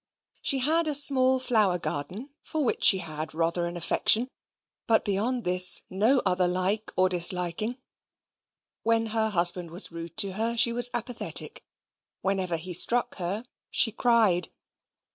[0.41, 4.29] She had a small flower garden, for which she had rather an affection;
[4.87, 7.77] but beyond this no other like or disliking.
[8.81, 11.61] When her husband was rude to her she was apathetic:
[12.21, 14.47] whenever he struck her she cried.